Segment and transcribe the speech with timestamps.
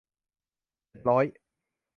[0.87, 1.25] เจ็ดร้อย